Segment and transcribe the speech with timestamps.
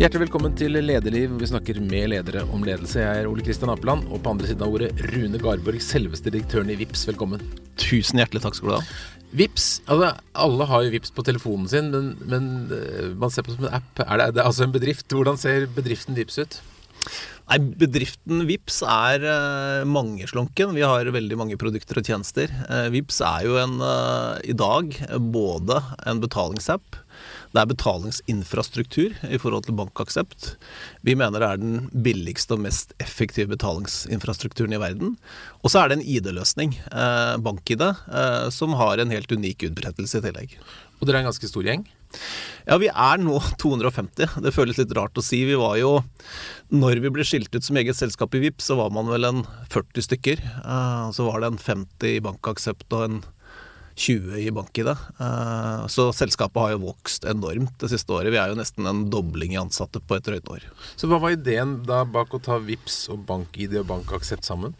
[0.00, 1.34] Hjertelig velkommen til Lederliv.
[1.36, 3.02] Vi snakker med ledere om ledelse.
[3.02, 6.70] Jeg er Ole Kristian Apeland, og på andre siden av ordet Rune Garborg, selveste direktøren
[6.72, 7.02] i VIPS.
[7.10, 7.42] Velkommen.
[7.76, 8.94] Tusen hjertelig takk skal du ha.
[9.36, 10.14] VIPS, altså
[10.46, 13.68] Alle har jo VIPS på telefonen sin, men, men eh, man ser på det som
[13.68, 14.00] en app.
[14.06, 15.04] Er det, det er altså en bedrift?
[15.12, 16.58] Hvordan ser bedriften VIPS ut?
[17.50, 20.72] Nei, Bedriften VIPS er uh, mangeslunken.
[20.80, 22.48] Vi har veldig mange produkter og tjenester.
[22.72, 24.96] Uh, VIPS er jo en, uh, i dag
[25.28, 27.02] både en betalingsapp
[27.50, 30.52] det er betalingsinfrastruktur i forhold til bankaksept.
[31.06, 35.16] Vi mener det er den billigste og mest effektive betalingsinfrastrukturen i verden.
[35.64, 40.18] Og så er det en ID-løsning, eh, bank-ID, eh, som har en helt unik utbrettelse
[40.20, 40.54] i tillegg.
[41.00, 41.86] Og dere er en ganske stor gjeng?
[42.66, 44.42] Ja, vi er nå 250.
[44.42, 45.44] Det føles litt rart å si.
[45.48, 46.04] Vi var jo
[46.70, 49.42] Når vi ble skilt ut som eget selskap i VIP, så var man vel en
[49.70, 50.38] 40 stykker.
[50.38, 53.22] Eh, så var det en 50 i bankaksept og en
[54.00, 54.90] 20 i bank-ID.
[54.90, 58.32] Eh, så selskapet har jo vokst enormt det siste året.
[58.32, 60.64] Vi er jo nesten en dobling i ansatte på et drøyt år.
[60.96, 64.76] Så hva var ideen da bak å ta VIPS og bank-ID og bankaksept sammen?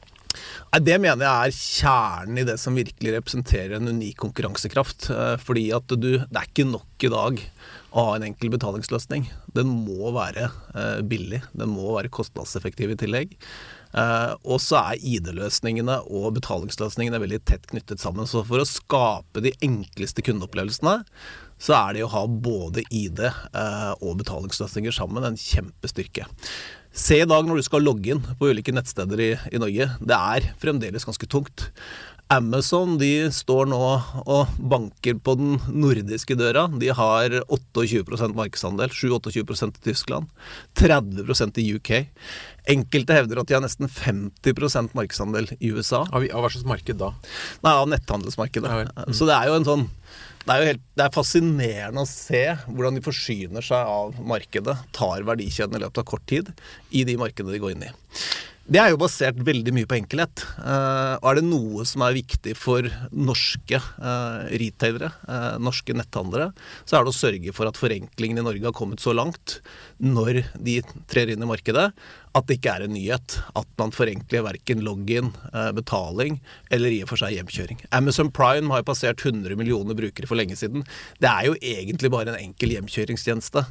[0.78, 5.10] Det mener jeg er kjernen i det som virkelig representerer en unik konkurransekraft.
[5.10, 7.42] Eh, fordi at du, det er ikke nok i dag
[7.90, 9.26] å ha en enkel betalingsløsning.
[9.56, 11.42] Den må være eh, billig.
[11.52, 13.34] Den må være kostnadseffektiv i tillegg.
[13.90, 18.28] Uh, og så er ID-løsningene og betalingsløsningene veldig tett knyttet sammen.
[18.30, 21.00] Så for å skape de enkleste kundeopplevelsene,
[21.60, 26.28] så er det å ha både ID uh, og betalingsløsninger sammen en kjempestyrke.
[26.90, 29.86] Se i dag når du skal logge inn på ulike nettsteder i, i Norge.
[30.02, 31.68] Det er fremdeles ganske tungt.
[32.30, 33.78] Amazon de står nå
[34.22, 36.68] og banker på den nordiske døra.
[36.78, 38.92] De har 28% markedsandel.
[38.94, 40.30] 7-28% i Tyskland.
[40.78, 41.90] 30% i UK.
[42.70, 46.04] Enkelte hevder at de har nesten 50% markedsandel i USA.
[46.06, 47.10] Av, hva slags marked da?
[47.66, 48.70] Nei, Av netthandelsmarkedet.
[48.70, 49.16] Ja, mm.
[49.16, 49.88] Så det er jo en sånn
[50.40, 54.72] det er jo helt, det er fascinerende å se hvordan de forsyner seg av markedet,
[54.96, 56.48] tar verdikjeden i løpet av kort tid,
[56.96, 57.90] i de markedene de går inn i.
[58.70, 60.44] Det er jo basert veldig mye på enkelhet.
[60.62, 66.52] Uh, og er det noe som er viktig for norske uh, retailere, uh, norske netthandlere,
[66.86, 69.58] så er det å sørge for at forenklingen i Norge har kommet så langt
[69.98, 70.76] når de
[71.10, 71.88] trer inn i markedet,
[72.36, 75.32] at det ikke er en nyhet at man forenkler verken login,
[75.76, 76.38] betaling
[76.70, 77.82] eller i og for seg hjemkjøring.
[77.96, 80.84] Amazon Prime har jo passert 100 millioner brukere for lenge siden.
[81.18, 83.64] Det er jo egentlig bare en enkel hjemkjøringstjeneste.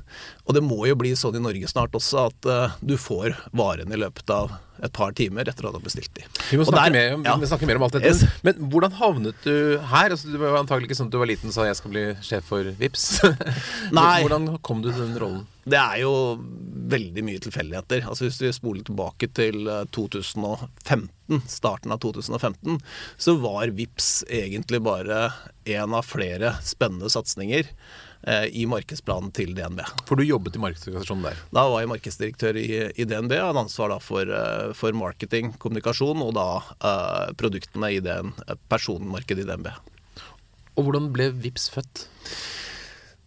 [0.46, 2.50] Og det må jo bli sånn i Norge snart også at
[2.84, 6.26] du får varene i løpet av et par timer etter at du har bestilt de.
[6.50, 7.36] Vi må snakke, der, mer, om, ja.
[7.52, 8.12] snakke, mer, om, alt dette.
[8.12, 8.42] Yes.
[8.46, 9.56] Men hvordan havnet du
[9.92, 10.14] her?
[10.16, 12.06] Altså, det var antagelig ikke sånn at du var liten og sa jeg skal bli
[12.26, 13.08] sjef for VIPS.
[14.00, 14.20] Nei.
[14.24, 15.48] Hvordan kom du til den rollen?
[15.64, 16.14] Det er jo
[16.90, 18.06] veldig mye tilfeldigheter.
[18.10, 22.80] Altså Hvis vi spoler tilbake til 2015, eh, starten av 2015,
[23.18, 25.30] så var VIPS egentlig bare
[25.70, 27.70] en av flere spennende satsinger.
[28.22, 29.80] Eh, i markedsplanen til DNB.
[30.04, 31.38] For du jobbet i markedsorganisasjonen der?
[31.56, 32.68] Da var jeg markedsdirektør i,
[33.00, 33.32] i DNB.
[33.32, 38.34] Jeg hadde ansvar for, eh, for, marketing, kommunikasjon og da eh, produktene i den
[38.68, 39.72] personmarkedet i DNB.
[40.76, 42.04] Og hvordan ble VIPS født?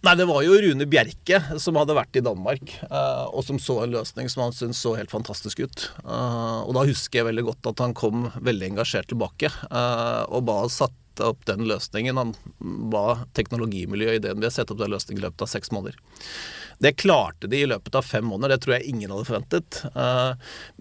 [0.03, 3.85] Nei, Det var jo Rune Bjerke som hadde vært i Danmark, uh, og som så
[3.85, 5.85] en løsning som han syntes så helt fantastisk ut.
[6.03, 10.43] Uh, og Da husker jeg veldig godt at han kom veldig engasjert tilbake uh, og
[10.49, 12.17] ba oss satt sette opp den løsningen.
[12.17, 12.35] Han
[12.91, 15.97] ba teknologimiljøet i DNB sette opp den løsningen i løpet av seks måneder.
[16.83, 19.83] Det klarte de i løpet av fem måneder, det tror jeg ingen hadde forventet.
[19.95, 20.33] Eh,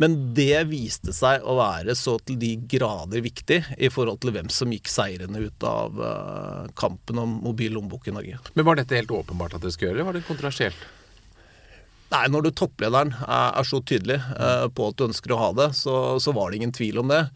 [0.02, 4.50] men det viste seg å være så til de grader viktig i forhold til hvem
[4.50, 8.40] som gikk seirende ut av eh, kampen om mobil lommebok i Norge.
[8.56, 10.88] Men Var dette helt åpenbart at dere skulle gjøre, eller var det kontrasielt?
[12.12, 15.70] Nei, når du topplederen er, så tydelig eh, på at du ønsker å ha det,
[15.78, 17.28] så, så var det ingen tvil om det.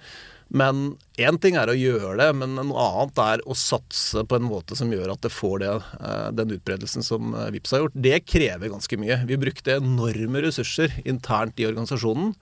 [0.53, 4.45] Men én ting er å gjøre det, men noe annet er å satse på en
[4.45, 7.97] måte som gjør at det får det, eh, den utbredelsen som eh, Vips har gjort.
[8.07, 9.22] Det krever ganske mye.
[9.25, 12.35] Vi brukte enorme ressurser internt i organisasjonen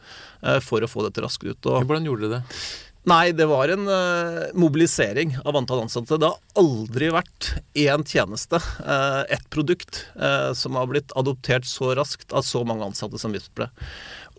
[0.44, 1.64] eh, for å få dette raskt ut.
[1.64, 2.60] Hvordan gjorde dere det?
[3.04, 6.16] Nei, det var en uh, mobilisering av antall ansatte.
[6.16, 11.92] Det har aldri vært én tjeneste, uh, ett produkt, uh, som har blitt adoptert så
[12.00, 13.68] raskt av så mange ansatte som Vips ble.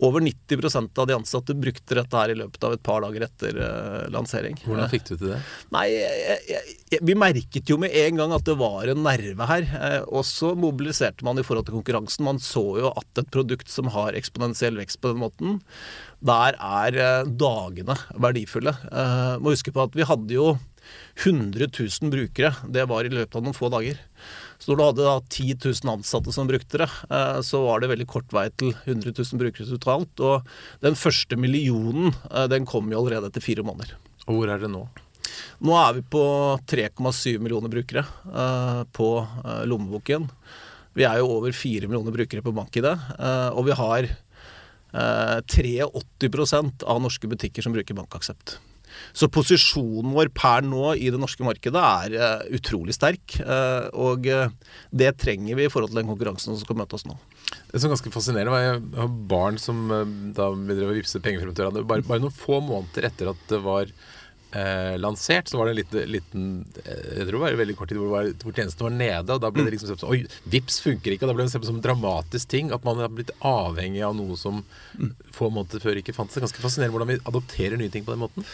[0.03, 3.59] Over 90% av de ansatte brukte dette her i løpet av et par dager etter
[3.61, 4.57] uh, lansering.
[4.65, 5.39] Hvordan fikk du til det?
[5.71, 9.67] Nei, jeg, jeg, Vi merket jo med en gang at det var en nerve her.
[9.71, 12.27] Uh, og så mobiliserte man i forhold til konkurransen.
[12.27, 15.59] Man så jo at et produkt som har eksponentiell vekst på den måten,
[16.25, 18.75] der er uh, dagene verdifulle.
[19.39, 20.55] må huske på at vi hadde jo
[21.23, 22.51] 100 000 brukere.
[22.67, 23.99] Det var i løpet av noen få dager.
[24.59, 27.91] Så når du hadde da 10 000 ansatte som brukte det, eh, så var det
[27.91, 30.19] veldig kort vei til 100 000 brukere totalt.
[30.19, 30.45] Og
[30.83, 33.95] den første millionen eh, den kom jo allerede etter fire måneder.
[34.27, 34.83] Og hvor er det nå?
[35.65, 36.25] Nå er vi på
[36.67, 39.09] 3,7 millioner brukere eh, på
[39.69, 40.29] lommeboken.
[40.95, 42.85] Vi er jo over 4 millioner brukere på BankID,
[43.51, 44.05] og vi har
[44.95, 45.83] uh, 83
[46.87, 48.55] av norske butikker som bruker bankaksept.
[49.15, 53.37] Så posisjonen vår per nå i det norske markedet er uh, utrolig sterk.
[53.41, 54.49] Uh, og uh,
[54.91, 57.17] det trenger vi i forhold til den konkurransen som skal møte oss nå.
[57.69, 59.83] Det som er ganske fascinerende var Jeg har barn som
[60.35, 61.85] da vi drev og vippset penger frem til hverandre.
[61.87, 63.91] Bare, bare, noen få måneder etter at det var
[65.01, 66.45] lansert, så var det en liten, liten
[66.85, 69.35] Jeg tror det var veldig kort tid hvor, var, hvor tjenesten var nede.
[69.35, 70.21] Og da ble det liksom sett på Oi,
[70.53, 71.27] Vips funker ikke.
[71.27, 72.73] Og da ble det sett på som en dramatisk ting.
[72.75, 74.63] At man har blitt avhengig av noe som
[75.35, 76.37] få måneder før ikke fantes.
[76.37, 78.47] Det er ganske fascinerende hvordan vi adopterer nye ting på den måten.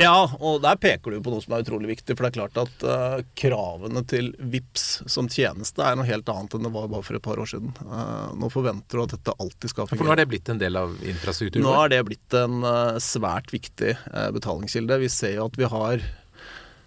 [0.00, 2.16] Ja, og der peker du på noe som er utrolig viktig.
[2.16, 6.56] For det er klart at uh, kravene til VIPS som tjeneste er noe helt annet
[6.56, 7.74] enn det var bare for et par år siden.
[7.84, 10.00] Uh, nå forventer du at dette alltid skal fungere.
[10.00, 11.66] For nå har det blitt en del av infrastrukturen?
[11.66, 13.94] Nå har det blitt en uh, svært viktig
[14.34, 15.00] betalingskilde.
[15.04, 16.04] Vi ser jo at vi har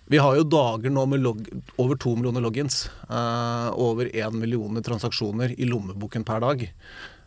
[0.06, 1.40] vi har jo dager nå med log
[1.81, 2.84] over to millioner logins.
[3.10, 6.68] over én million transaksjoner i lommeboken per dag.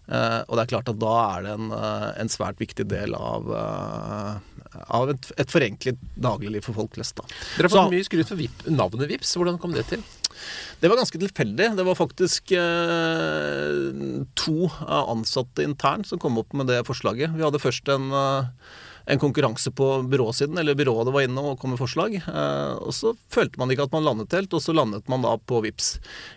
[0.09, 3.13] Uh, og det er klart at da er det en, uh, en svært viktig del
[3.13, 4.39] av, uh,
[4.97, 7.19] av et, et, forenklet dagligliv for folk flest.
[7.21, 7.29] Da.
[7.59, 9.35] Dere har fått mye skryt for VIP, navnet Vips.
[9.37, 10.05] Hvordan kom det til?
[10.81, 11.73] Det var ganske tilfeldig.
[11.77, 12.53] Det var faktisk
[14.39, 17.35] to ansatte internt som kom opp med det forslaget.
[17.35, 18.13] Vi hadde først en
[19.09, 22.19] en konkurranse på byråsiden, eller byrået var inne og kom med forslag.
[22.21, 25.35] Eh, og så følte man ikke at man landet helt, og så landet man da
[25.41, 25.95] på VIPS.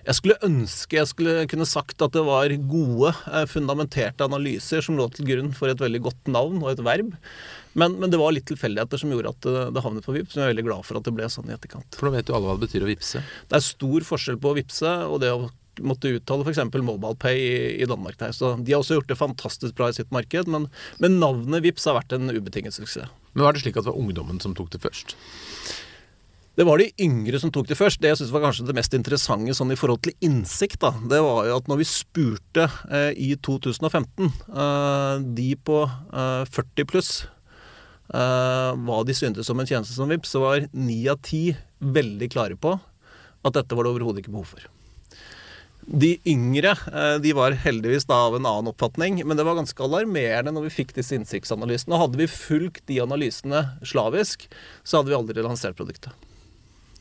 [0.07, 5.00] Jeg skulle ønske jeg skulle kunne sagt at det var gode, eh, fundamenterte analyser som
[5.00, 7.12] lå til grunn for et veldig godt navn og et verb.
[7.73, 10.35] Men, men, det var litt tilfeldigheter som gjorde at det, det havnet på VIPS.
[10.35, 12.00] Men jeg er veldig glad for at det ble sånn i etterkant.
[12.00, 13.23] For nå vet jo alle hva det betyr å vippse.
[13.51, 15.50] Det er stor forskjell på å vippse og det å
[15.86, 16.62] måtte uttale f.eks.
[16.72, 18.18] MobilePay i, i Danmark.
[18.22, 18.33] Der.
[18.36, 20.69] Så De har også gjort det fantastisk bra i sitt marked, men,
[21.04, 23.10] men navnet Vips har vært en ubetinget suksess.
[23.33, 25.16] Men Var det slik at det var ungdommen som tok det først?
[26.60, 28.01] Det var de yngre som tok det først.
[28.04, 31.22] Det jeg synes var kanskje det mest interessante sånn i forhold til innsikt, da, det
[31.24, 37.13] var jo at når vi spurte eh, i 2015 eh, de på eh, 40 pluss
[38.12, 41.48] eh, hva de syntes om en tjeneste som Vipps, så var ni av ti
[41.80, 44.68] veldig klare på at dette var det overhodet ikke behov for.
[45.86, 49.86] De yngre eh, de var heldigvis da av en annen oppfatning, men det var ganske
[49.86, 52.00] alarmerende når vi fikk disse innsiktsanalysene.
[52.01, 54.50] Hadde vi fulgt de analysene slavisk,
[54.83, 56.13] så hadde vi aldri lansert produktet.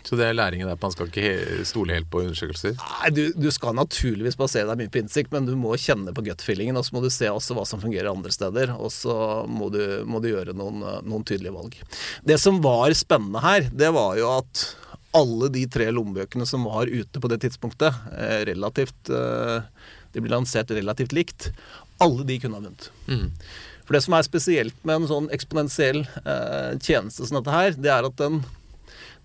[0.00, 2.76] Så det er læringen der på man skal ikke stole helt på undersøkelser?
[2.78, 6.24] Nei, du, du skal naturligvis basere deg mye på innsikt, men du må kjenne på
[6.24, 6.78] gut-feelingen.
[6.80, 9.82] Og så må du se også hva som fungerer andre steder, og så må du,
[10.08, 11.76] må du gjøre noen, noen tydelige valg.
[12.24, 14.64] Det som var spennende her, det var jo at
[15.16, 19.66] alle de tre lommebøkene som var ute på det tidspunktet, eh, relativt eh,
[20.10, 21.50] De ble lansert relativt likt.
[22.02, 22.88] Alle de kunne ha vunnet.
[23.06, 23.28] Mm.
[23.86, 27.90] For det som er spesielt med en sånn eksponentiell eh, tjeneste som dette her, det
[27.90, 28.40] er at den,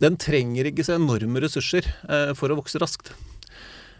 [0.02, 3.14] den trenger ikke så enorme ressurser eh, for å vokse raskt.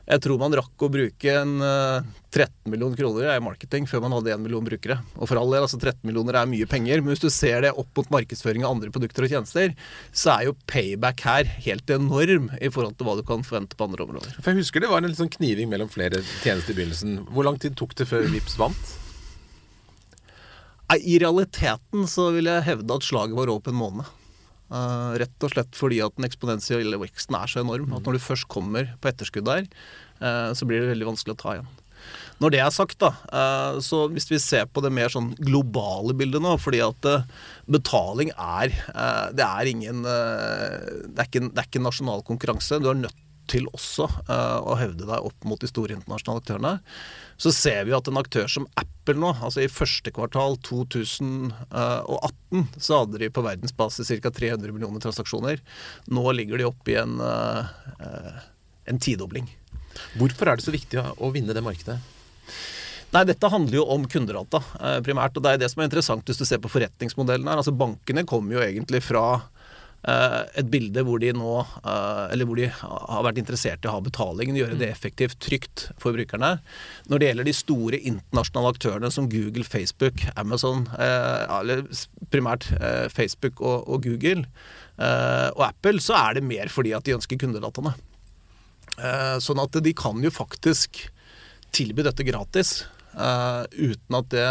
[0.06, 4.14] Jeg tror man rakk å bruke en 13 eh, millioner kroner i marketing før man
[4.14, 5.00] hadde 1 million brukere.
[5.18, 7.72] Og for all del, altså 13 millioner er mye penger, men hvis du ser det
[7.74, 9.74] opp mot markedsføring av andre produkter og tjenester,
[10.14, 13.88] så er jo payback her helt enorm i forhold til hva du kan forvente på
[13.88, 14.36] andre områder.
[14.38, 17.18] For jeg husker det var en sånn kniving mellom flere tjenester i begynnelsen.
[17.34, 18.94] Hvor lang tid tok det før Vips vant?
[20.94, 24.14] I realiteten så vil jeg hevde at slaget var over på en måned.
[24.76, 28.26] Uh, rett og slett fordi at den eksponentielle veksten er så enorm at når du
[28.26, 29.68] først kommer på etterskudd der,
[30.20, 31.70] uh, så blir det veldig vanskelig å ta igjen.
[32.44, 36.18] Når det er sagt, da, uh, så hvis vi ser på det mer sånn globale
[36.18, 37.08] bildet nå fordi at
[37.72, 38.74] betaling er
[39.34, 42.82] Det er ingen det er ikke, det er ikke nasjonal konkurranse.
[42.84, 46.74] Du er nødt til også å hevde deg opp mot de store internasjonale aktørene
[47.38, 53.00] så ser vi at en aktør som Apple nå, altså i første kvartal 2018, så
[53.02, 54.32] hadde de på verdensbasis ca.
[54.32, 55.58] 300 millioner transaksjoner.
[56.08, 57.64] Nå ligger de oppe i en, eh,
[58.92, 59.48] en tidobling.
[60.16, 62.00] Hvorfor er det så viktig å vinne det markedet?
[63.16, 65.36] Nei, Dette handler jo om kunderdata eh, primært.
[65.36, 67.58] og Det er det som er interessant hvis du ser på forretningsmodellen her.
[67.60, 69.42] Altså Bankene kommer jo egentlig fra Eh,
[70.06, 74.04] et bilde hvor de nå eh, Eller hvor de har vært interessert i å ha
[74.06, 74.94] betalingen, gjøre det mm.
[74.94, 76.60] effektivt, trygt for brukerne.
[77.10, 81.86] Når det gjelder de store internasjonale aktørene som Google, Facebook, Amazon, eh, eller
[82.34, 82.68] primært
[83.14, 84.46] Facebook og, og Google
[84.96, 87.92] og Apple, så er det mer fordi at de ønsker kundedataene.
[89.44, 91.02] Sånn at de kan jo faktisk
[91.76, 94.48] tilby dette gratis uten at det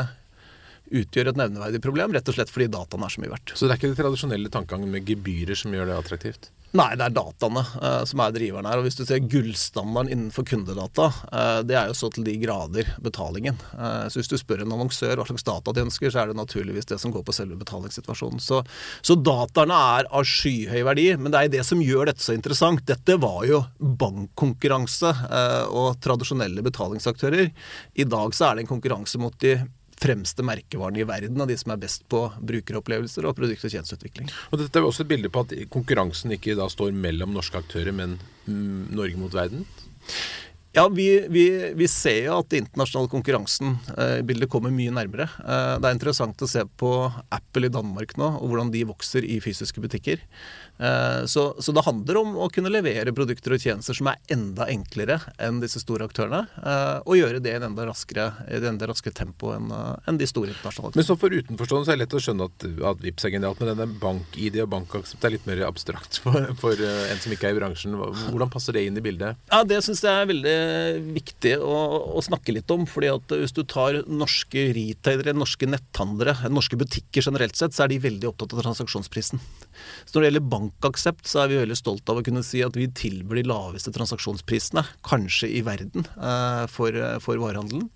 [0.91, 3.55] utgjør et nevneverdig problem, rett og slett fordi dataene er så mye verdt.
[3.55, 6.51] Så det er ikke den tradisjonelle tankegangen med gebyrer som gjør det attraktivt?
[6.75, 8.81] Nei, det er dataene eh, som er driveren her.
[8.81, 12.89] og Hvis du ser gullstandarden innenfor kundedata, eh, det er jo så til de grader
[13.05, 13.61] betalingen.
[13.79, 16.39] Eh, så Hvis du spør en annonsør hva slags data de ønsker, så er det
[16.41, 18.43] naturligvis det som går på selve betalingssituasjonen.
[18.43, 18.65] Så,
[19.07, 22.83] så dataene er av skyhøy verdi, men det er det som gjør dette så interessant.
[22.91, 25.15] Dette var jo bankkonkurranse
[25.71, 27.53] og tradisjonelle betalingsaktører.
[27.95, 29.61] I dag så er det en konkurranse mot de
[30.05, 34.31] fremste merkevarene i verden av de som er best på brukeropplevelser og produkt- og tjenesteutvikling.
[34.53, 37.95] Og Dette er også et bilde på at konkurransen ikke da står mellom norske aktører,
[37.97, 39.65] men mm, Norge mot verden?
[40.75, 41.45] Ja, vi, vi,
[41.79, 45.29] vi, ser jo at den internasjonale konkurransen eh, kommer mye nærmere.
[45.39, 46.91] Eh, det er interessant å se på
[47.31, 50.25] Apple i Danmark nå, og hvordan de vokser i fysiske butikker.
[50.79, 54.67] Eh, så, så, det handler om å kunne levere produkter og tjenester som er enda
[54.71, 56.45] enklere enn disse store aktørene.
[56.59, 60.27] Eh, og gjøre det i en enda raskere, et enda raskere tempo enn enn de
[60.29, 61.01] store internasjonale aktørene.
[61.01, 63.61] Men så for utenforstående så er det lett å skjønne at, at Vipps er genialt,
[63.61, 67.57] men denne bank-ID og bankaksept er litt mer abstrakt for, for, en som ikke er
[67.57, 67.97] i bransjen.
[67.97, 69.41] Hvordan passer det inn i bildet?
[69.53, 70.57] Ja, Det syns jeg er veldig
[71.15, 71.75] viktig å,
[72.19, 72.87] å, snakke litt om.
[72.91, 77.95] fordi at hvis du tar norske retailere, norske netthandlere, norske butikker generelt sett, så er
[77.95, 79.43] de veldig opptatt av transaksjonsprisen.
[80.05, 82.77] Så når det gjelder bankaksept, så er vi veldig stolt av å kunne si at
[82.79, 87.91] vi tilbyr de laveste transaksjonsprisene, kanskje i verden, eh, for, eh, for varehandelen.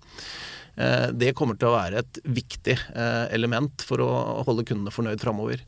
[0.75, 4.09] Eh, det kommer til å være et viktig eh, element for å
[4.47, 5.63] holde kundene fornøyd framover.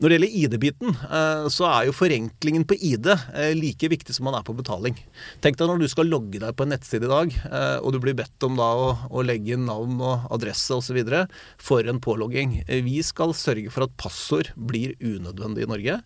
[0.00, 3.10] Når det gjelder ID-biten, eh, så er jo forenklingen på ID
[3.58, 4.96] like viktig som man er på betaling.
[5.44, 7.34] Tenk deg når du skal logge deg på en nettside i dag,
[7.84, 11.00] og du blir bedt om da å, å legge inn navn og adresse osv.
[11.60, 12.56] for en pålogging.
[12.86, 16.00] Vi skal sørge for at passord blir unødvendig i Norge.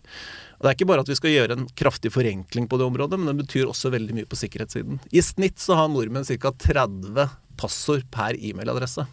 [0.59, 3.19] Og Det er ikke bare at vi skal gjøre en kraftig forenkling på det området,
[3.19, 4.99] men det betyr også veldig mye på sikkerhetssiden.
[5.15, 6.51] I snitt så har nordmenn ca.
[6.51, 7.29] 30
[7.59, 9.05] passord per e-mailadresse.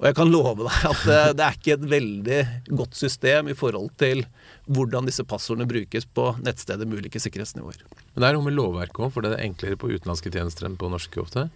[0.00, 1.02] Og jeg kan love deg at
[1.36, 2.40] det er ikke et veldig
[2.72, 4.24] godt system i forhold til
[4.70, 7.82] hvordan disse passordene brukes på nettsteder med ulike sikkerhetsnivåer.
[8.14, 10.78] Men det er noe med lovverket òg, for det er enklere på utenlandske tjenester enn
[10.80, 11.50] på norske ofte?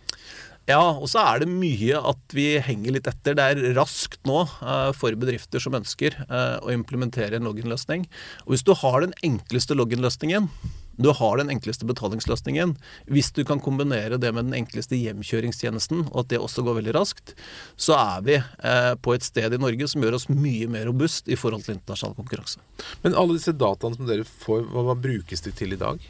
[0.69, 3.37] Ja, og så er det mye at vi henger litt etter.
[3.37, 8.07] Det er raskt nå uh, for bedrifter som ønsker uh, å implementere en login-løsning.
[8.47, 10.49] Og hvis du har den enkleste login-løsningen,
[10.97, 12.75] du har den enkleste betalingsløsningen.
[13.11, 16.95] Hvis du kan kombinere det med den enkleste hjemkjøringstjenesten, og at det også går veldig
[16.97, 17.35] raskt,
[17.77, 21.31] så er vi eh, på et sted i Norge som gjør oss mye mer robust
[21.31, 22.63] i forhold til internasjonal konkurranse.
[23.03, 26.03] Men alle disse dataene som dere får, hva, hva brukes de til i dag?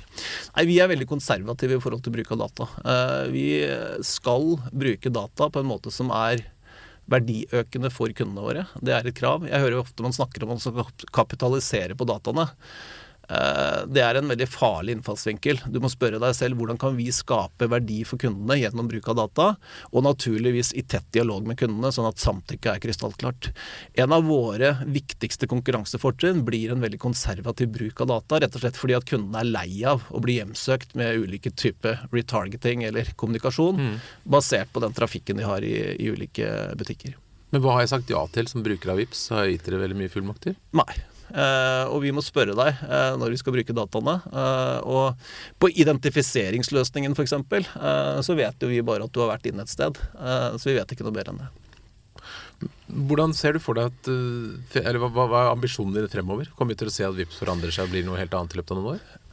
[0.55, 2.69] Nei, Vi er veldig konservative i forhold til bruk av data.
[2.85, 3.47] Eh, vi
[4.05, 6.45] skal bruke data på en måte som er
[7.11, 8.67] verdiøkende for kundene våre.
[8.81, 9.45] Det er et krav.
[9.49, 12.49] Jeg hører jo ofte man snakker om å kapitalisere på dataene.
[13.29, 15.63] Eh, det er en veldig farlig innfallsvinkel.
[15.73, 19.19] Du må spørre deg selv hvordan kan vi skape verdi for kundene gjennom bruk av
[19.23, 19.49] data,
[19.93, 23.51] og naturligvis i tett dialog med kundene, sånn at samtykket er krystallklart.
[24.05, 28.81] En av våre viktigste konkurransefortrinn blir en veldig konservativ bruk av data, rett og slett
[28.81, 33.81] fordi at kundene er lei av å bli hjemsøkt med ulike typer retargeting eller kommunikasjon,
[33.81, 33.99] mm.
[34.37, 37.17] basert på den trafikken de har i, i ulike butikker.
[37.55, 39.29] Men hva har jeg sagt ja til som bruker av VIPS?
[39.31, 40.57] Har jeg gitt dere veldig mye fullmakter?
[40.75, 41.14] Nei.
[41.35, 44.15] Uh, og vi må spørre deg uh, når vi skal bruke dataene.
[44.31, 45.27] Uh, og
[45.59, 47.35] på identifiseringsløsningen f.eks.
[47.35, 49.99] Uh, så vet jo vi bare at du har vært inne et sted.
[50.15, 51.51] så vi vet ikke noe bedre enn det.
[53.11, 54.09] Hvordan ser du for deg at
[54.79, 56.49] Eller hva, hva er ambisjonen din fremover?
[56.55, 58.61] Kommer vi til å se at VIPS forandrer seg og blir noe helt annet i
[58.61, 59.24] løpet av noen år?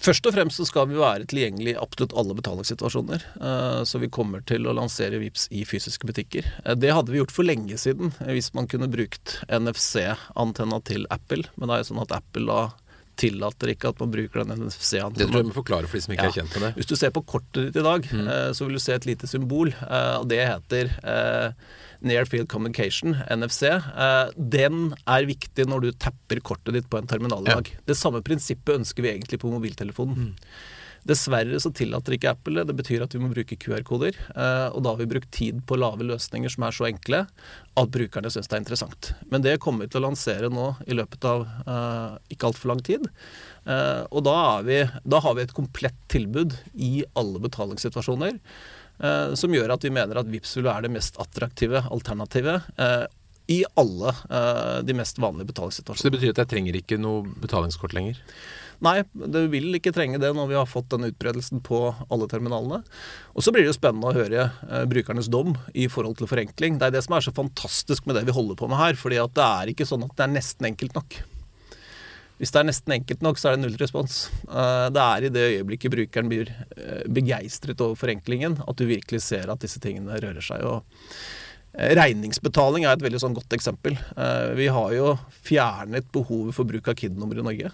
[0.00, 3.24] Først og fremst så skal vi være tilgjengelig i absolutt alle betalingssituasjoner.
[3.44, 6.48] Eh, så vi kommer til å lansere VIPS i fysiske butikker.
[6.64, 11.44] Eh, det hadde vi gjort for lenge siden hvis man kunne brukt NFC-antenna til Apple.
[11.56, 12.62] Men det er jo sånn at Apple da
[13.20, 15.20] tillater ikke at man bruker den NFC-antenna.
[15.20, 16.32] Det tror jeg må forklare for de som ikke ja.
[16.32, 16.72] er kjent med det.
[16.80, 18.26] Hvis du ser på kortet ditt i dag, mm.
[18.32, 20.96] Eh, så vil du se et lite symbol, og det heter
[22.02, 27.10] Near Field Communication, NFC, eh, den er viktig når du tapper kortet ditt på en
[27.10, 27.72] terminal i dag.
[27.72, 27.86] Ja.
[27.92, 30.32] Det samme prinsippet ønsker vi egentlig på mobiltelefonen.
[30.32, 30.54] Mm.
[31.02, 32.68] Dessverre så tillater ikke Apple det.
[32.70, 34.14] Det betyr at vi må bruke QR-koder.
[34.14, 37.24] Eh, og da har vi brukt tid på lave løsninger som er så enkle
[37.80, 39.10] at brukerne syns det er interessant.
[39.32, 42.82] Men det kommer vi til å lansere nå i løpet av uh, ikke altfor lang
[42.84, 43.08] tid.
[43.64, 48.36] Uh, og da, vi, da har vi et komplett tilbud i alle betalingssituasjoner.
[49.00, 53.06] Eh, som gjør at vi mener at Vipps vil være det mest attraktive alternativet eh,
[53.50, 56.00] i alle eh, de mest vanlige betalingssituasjonene.
[56.02, 58.20] Så det betyr at jeg trenger ikke noe betalingskort lenger?
[58.82, 62.80] Nei, du vil ikke trenge det når vi har fått den utbredelsen på alle terminalene.
[63.30, 66.80] Og så blir det jo spennende å høre eh, brukernes dom i forhold til forenkling.
[66.80, 68.98] Det er det som er så fantastisk med det vi holder på med her.
[68.98, 71.22] fordi at det er ikke sånn at det er nesten enkelt nok.
[72.42, 74.24] Hvis det er nesten enkelt nok, så er det null respons.
[74.50, 79.22] Eh, det er i det øyeblikket brukeren blir eh, begeistret over forenklingen, at du virkelig
[79.28, 80.66] ser at disse tingene rører seg.
[80.66, 80.82] Og
[81.72, 83.94] Eh, regningsbetaling er et veldig sånn godt eksempel.
[84.58, 87.70] Vi har jo fjernet behovet for bruk av KID-nummer i Norge.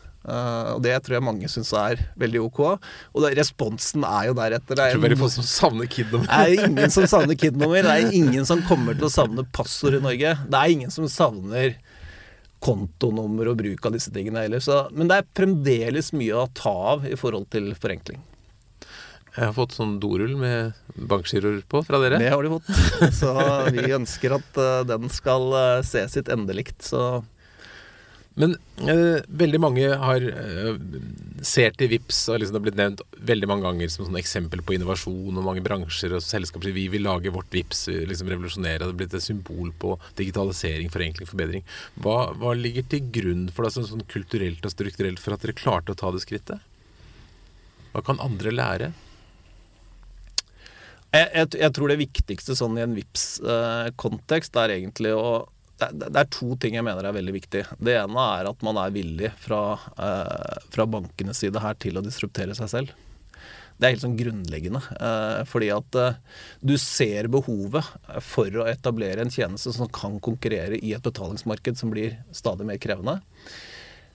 [0.77, 2.61] Og Det tror jeg mange syns er veldig ok.
[2.71, 4.79] Og det, responsen er jo deretter.
[4.79, 6.31] Det er, veldig få som savner KID-nummer.
[6.31, 7.83] Det er ingen som savner KID-nummer.
[7.83, 10.37] Det er ingen som kommer til å savne passord i Norge.
[10.47, 11.75] Det er ingen som savner
[12.65, 14.63] kontonummer og bruk av disse tingene heller.
[14.65, 18.21] Så, men det er fremdeles mye å ta av i forhold til forenkling.
[19.39, 20.75] Jeg har fått sånn dorull med
[21.09, 22.19] bankgiroer på fra dere.
[22.19, 22.71] Det har de fått.
[23.21, 23.33] Så
[23.71, 26.81] vi ønsker at uh, den skal uh, se sitt endelikt.
[26.83, 27.23] Så
[28.39, 28.55] men
[28.87, 30.77] eh, veldig mange har eh,
[31.43, 34.63] ser til VIPS og liksom det har blitt nevnt veldig mange ganger som sånn eksempel
[34.63, 38.85] på innovasjon, og mange bransjer og selskaper vi vil lage vårt VIPS, liksom revolusjonere.
[38.85, 41.67] Det har blitt et symbol på digitalisering, forenkling, forbedring.
[41.99, 45.59] Hva, hva ligger til grunn for det sånn, sånn kulturelt og strukturelt for at dere
[45.59, 46.63] klarte å ta det skrittet?
[47.91, 48.95] Hva kan andre lære?
[51.09, 53.31] Jeg, jeg, jeg, tror det viktigste sånn i en vips
[53.99, 57.65] kontekst uh, er egentlig å det, er to ting jeg mener er veldig viktig.
[57.79, 62.05] Det ene er at man er villig fra, eh, fra bankenes side her til å
[62.05, 62.97] disruptere seg selv.
[63.79, 64.83] Det er helt sånn grunnleggende.
[64.99, 66.19] Eh, fordi at eh,
[66.67, 67.87] du ser behovet
[68.27, 72.81] for å etablere en tjeneste som kan konkurrere i et betalingsmarked som blir stadig mer
[72.83, 73.21] krevende.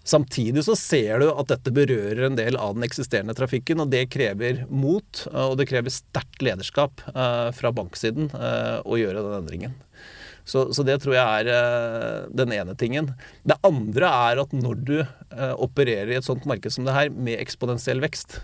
[0.03, 4.10] Samtidig så ser du at dette berører en del av den eksisterende trafikken, og det
[4.12, 9.77] krever mot, og det krever sterkt lederskap eh, fra banksiden eh, å gjøre den endringen.
[10.43, 13.13] Så, så, det tror jeg er eh, den ene tingen.
[13.47, 17.13] Det andre er at når du eh, opererer i et sånt marked som det her,
[17.13, 18.41] med eksponentiell vekst,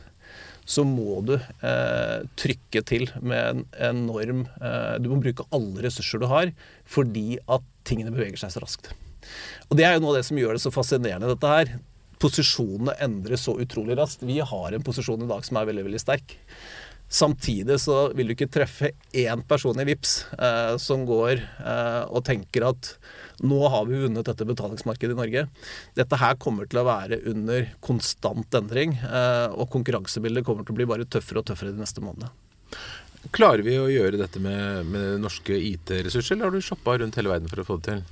[0.70, 4.44] så må du eh, trykke til med en enorm
[5.02, 6.52] Du må bruke alle ressurser du har,
[6.86, 8.92] fordi at tingene beveger seg så raskt.
[9.68, 11.74] Og Det er jo noe av det som gjør det så fascinerende, dette her.
[12.22, 14.24] Posisjonene endres så utrolig raskt.
[14.28, 16.38] Vi har en posisjon i dag som er veldig, veldig sterk.
[17.10, 22.22] Samtidig så vil du ikke treffe én person i VIPS eh, som går eh, og
[22.28, 22.92] tenker at
[23.42, 25.46] nå har vi vunnet dette betalingsmarkedet i Norge.
[25.98, 30.80] Dette her kommer til å være under konstant endring, eh, og konkurransebildet kommer til å
[30.82, 32.30] bli bare tøffere og tøffere de neste månedene.
[33.36, 37.34] Klarer vi å gjøre dette med, med norske IT-ressurser, eller har du shoppa rundt hele
[37.34, 38.06] verden for å få det til?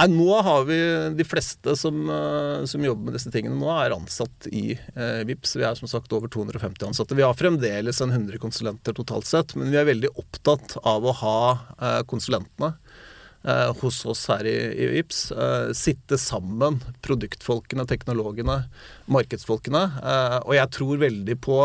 [0.00, 0.76] Nei, nå har vi
[1.12, 5.58] de fleste som, eh, som, jobber med disse tingene nå, er ansatt i eh, VIPS.
[5.60, 7.18] Vi er som sagt over 250 ansatte.
[7.18, 11.12] Vi har fremdeles en 100 konsulenter totalt sett, men vi er veldig opptatt av å
[11.20, 12.72] ha eh, konsulentene
[13.44, 15.20] eh, hos oss her i, i VIPS.
[15.32, 18.62] Eh, sitte sammen, produktfolkene, teknologene,
[19.10, 19.84] markedsfolkene.
[20.00, 21.60] Eh, og jeg tror veldig på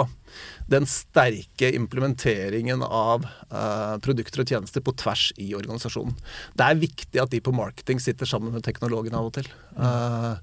[0.72, 6.16] den sterke implementeringen av uh, produkter og tjenester på tvers i organisasjonen.
[6.58, 9.48] Det er viktig at de på marketing sitter sammen med teknologene av og til.
[9.78, 10.42] Uh,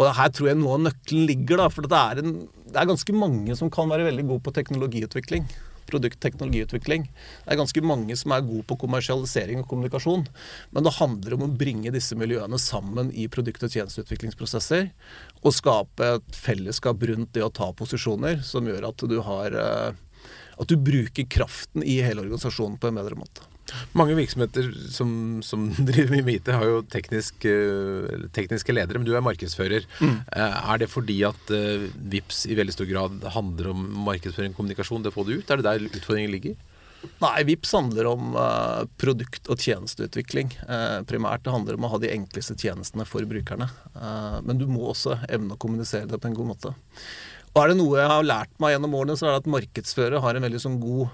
[0.00, 2.36] og her tror jeg noe av nøkkelen ligger, da, for det er, en,
[2.72, 5.46] det er ganske mange som kan være veldig gode på teknologiutvikling
[5.90, 7.06] produktteknologiutvikling.
[7.44, 10.26] Det er ganske mange som er gode på kommersialisering og kommunikasjon.
[10.74, 14.90] Men det handler om å bringe disse miljøene sammen i produkt- og tjenesteutviklingsprosesser.
[15.42, 20.06] Og skape et fellesskap rundt det å ta posisjoner som gjør at du har eh,
[20.60, 23.49] at du bruker kraften i hele organisasjonen på en bedre måte.
[23.96, 29.14] Mange virksomheter som, som driver med IT, har jo teknisk, uh, tekniske ledere, men du
[29.14, 29.86] er markedsfører.
[30.00, 30.18] Mm.
[30.30, 34.60] Uh, er det fordi at uh, VIPS i veldig stor grad handler om markedsføring og
[34.60, 35.06] kommunikasjon?
[35.06, 35.50] Det får du ut?
[35.50, 36.58] Er det der utfordringen ligger?
[37.22, 38.34] Nei, VIPS handler om
[39.00, 40.50] produkt- og tjenesteutvikling.
[41.08, 43.70] primært det handler om å ha de enkleste tjenestene for brukerne.
[44.44, 46.74] men du må også evne å kommunisere det på en god måte.
[47.54, 50.20] Og er det noe jeg har lært meg gjennom årene, så er det at markedsførere
[50.20, 51.08] har en veldig sånn god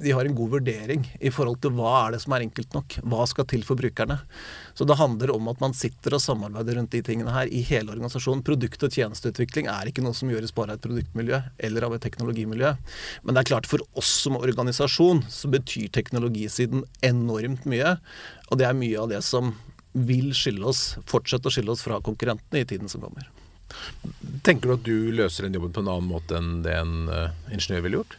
[0.00, 2.96] de har en god vurdering i forhold til hva er det som er enkelt nok.
[3.10, 4.16] Hva skal til for brukerne.
[4.74, 7.94] Så det handler om at man sitter og samarbeider rundt de tingene her i hele
[7.94, 8.42] organisasjonen.
[8.46, 12.04] Produkt- og tjenesteutvikling er ikke noe som gjøres bare av et produktmiljø eller av et
[12.06, 12.74] teknologimiljø.
[13.22, 17.96] Men det er klart for oss som organisasjon så betyr teknologisiden enormt mye.
[18.50, 19.54] Og det er mye av det som
[19.94, 23.30] vil skille oss, fortsette å skille oss fra konkurrentene i tiden som kommer.
[24.46, 27.30] Tenker du at du løser den jobben på en annen måte enn det en uh,
[27.54, 28.18] ingeniør ville gjort?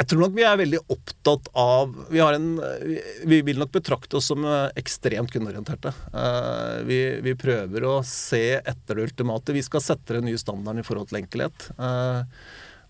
[0.00, 2.54] Jeg tror nok vi er veldig opptatt av Vi, en,
[3.28, 5.92] vi vil nok betrakte oss som eh, ekstremt kundeorienterte.
[5.92, 9.52] Eh, vi, vi, prøver å se etter det ultimate.
[9.52, 11.68] Vi skal sette den nye standarden i forhold til enkelhet.
[11.76, 12.22] Eh,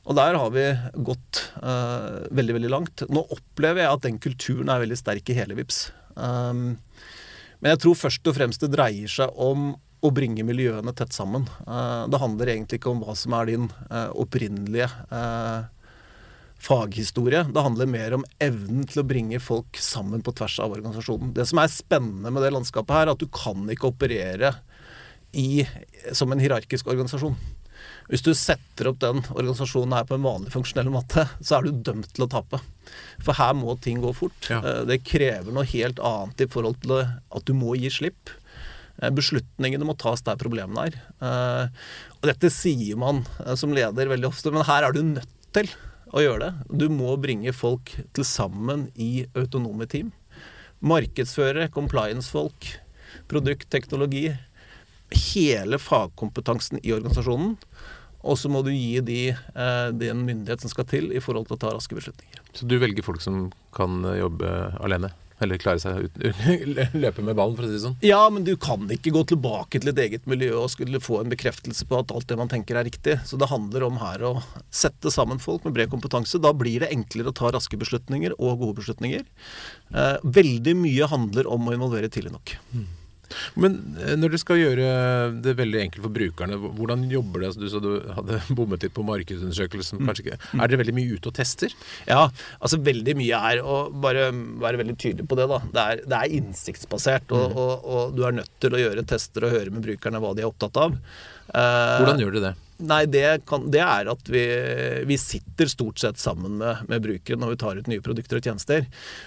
[0.06, 0.62] og der har vi
[1.06, 3.02] gått veldig, veldig langt.
[3.12, 5.82] Nå opplever jeg at den kulturen er veldig sterk i hele VIPS.
[6.16, 11.44] men jeg tror først og fremst det dreier seg om å bringe miljøene tett sammen.
[12.08, 14.88] det handler egentlig ikke om hva som er din opprinnelige
[16.60, 17.44] faghistorie.
[17.54, 21.32] Det handler mer om evnen til å bringe folk sammen på tvers av organisasjonen.
[21.36, 24.54] Det som er spennende med det landskapet her, er at du kan ikke operere
[25.32, 25.64] i,
[26.12, 27.38] som en hierarkisk organisasjon.
[28.10, 31.78] Hvis du setter opp den organisasjonen her på en vanlig funksjonell måte, så er du
[31.86, 32.58] dømt til å tape.
[33.22, 34.50] For her må ting gå fort.
[34.50, 34.58] Ja.
[34.60, 38.32] Eh, Det krever noe helt annet i forhold til at du må gi slipp.
[39.00, 40.98] Eh, Beslutningene må tas der problemene er.
[41.22, 41.68] Eh,
[42.20, 43.22] Og dette sier man
[43.56, 45.70] som leder veldig ofte, men her er du nødt til
[46.10, 46.78] å gjøre det.
[46.82, 50.10] Du må bringe folk til sammen i autonome team.
[50.80, 52.68] Markedsførere, compliance-folk,
[53.30, 54.28] produkt, teknologi.
[55.10, 57.56] Hele fagkompetansen i organisasjonen.
[58.20, 61.56] Og så må du gi de eh, den myndighet som skal til i forhold til
[61.56, 62.42] å ta raske beslutninger.
[62.52, 64.50] Så du velger folk som kan eh, jobbe
[64.84, 65.12] alene?
[65.40, 67.96] Eller klare seg uten Løpe med ballen, for å si det sånn?
[68.04, 71.32] Ja, men du kan ikke gå tilbake til et eget miljø og skulle få en
[71.32, 73.18] bekreftelse på at alt det man tenker er riktig.
[73.28, 74.34] Så det handler om her å
[74.68, 76.40] sette sammen folk med bred kompetanse.
[76.42, 79.26] Da blir det enklere å ta raske beslutninger og gode beslutninger.
[79.94, 82.58] Eh, veldig mye handler om å involvere tidlig nok.
[83.60, 84.88] Men eh, når dere skal gjøre
[85.44, 87.50] det veldig enkelt for brukerne, hvordan jobber det?
[87.50, 90.02] Altså, Du sa du hadde bommet litt på markedsundersøkelsen.
[90.06, 90.38] Kanskje ikke.
[90.56, 91.74] Er dere veldig mye ute og tester?
[92.08, 92.22] Ja,
[92.60, 95.48] altså veldig mye er å bare være veldig tydelig på det.
[95.50, 95.60] da.
[95.74, 99.46] Det er, det er innsiktsbasert, og, og, og du er nødt til å gjøre tester
[99.48, 100.96] og høre med brukerne hva de er opptatt av.
[101.50, 102.56] Eh, Hvordan gjør dere det?
[102.80, 104.42] Nei, det, kan, det er at vi,
[105.08, 108.46] vi sitter stort sett sammen med, med brukere når vi tar ut nye produkter og
[108.48, 108.86] tjenester.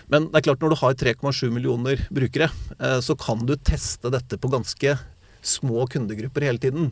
[0.09, 4.09] Men det er klart når du har 3,7 millioner brukere, eh, så kan du teste
[4.13, 4.95] dette på ganske
[5.43, 6.85] små kundegrupper hele tiden.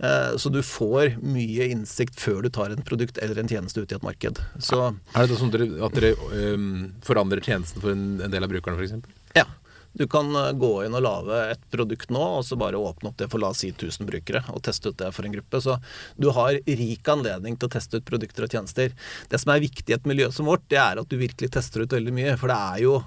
[0.00, 3.92] Eh, Så du får mye innsikt før du tar en produkt eller en tjeneste ut
[3.92, 4.40] i et marked.
[4.58, 4.78] Så
[5.14, 5.52] Er det sånn
[5.84, 9.04] at dere, øhm, forandrer tjenesten for en, en del av brukerne, f.eks.?
[9.36, 9.44] ja.
[9.92, 13.18] Du kan eh, gå inn og lage et produkt nå, og så bare åpne opp
[13.20, 15.62] det for la oss si 1000 brukere, og teste ut det for en gruppe.
[15.62, 15.78] Så
[16.20, 18.94] du har rik anledning til å teste ut produkter og tjenester.
[19.30, 21.84] Det som er viktig i et miljø som vårt, det er at du virkelig tester
[21.84, 22.36] ut veldig mye.
[22.40, 23.00] For det er jo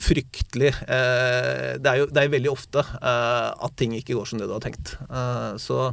[0.00, 4.40] fryktelig eh, det, er jo, det er veldig ofte eh, at ting ikke går som
[4.40, 4.94] det du har tenkt.
[5.06, 5.90] Eh, så,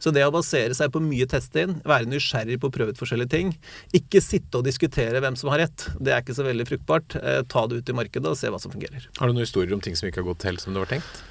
[0.00, 3.34] så det å basere seg på mye testing, være nysgjerrig på å prøve ut forskjellige
[3.34, 3.52] ting,
[3.96, 7.18] ikke sitte og diskutere hvem som har rett, det er ikke så veldig fruktbart.
[7.20, 9.10] Eh, ta det ut i markedet og se hva som fungerer.
[9.20, 11.22] Har du noen historier om ting som ikke har gått helt som det var tenkt?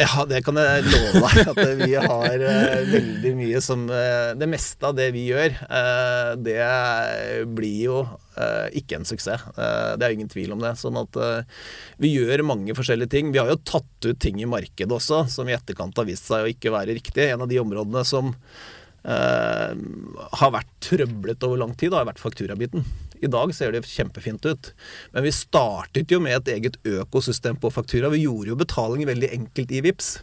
[0.00, 1.50] Ja, det kan jeg love deg.
[1.52, 6.30] At vi har eh, veldig mye som eh, Det meste av det vi gjør, eh,
[6.40, 8.02] det blir jo
[8.72, 9.42] ikke en suksess.
[9.52, 10.70] Det er ingen tvil om det.
[10.80, 11.18] Sånn at
[12.00, 13.28] vi gjør mange forskjellige ting.
[13.28, 16.46] Vi har jo tatt ut ting i markedet også som i etterkant har vist seg
[16.46, 17.28] å ikke være riktig.
[17.28, 18.32] En av de områdene som
[19.04, 22.88] har vært trøblet over lang tid, har vært fakturabiten.
[23.22, 24.72] I dag ser det kjempefint ut.
[25.14, 28.10] Men vi startet jo med et eget økosystem på faktura.
[28.12, 30.16] Vi gjorde jo betaling veldig enkelt i VIPS.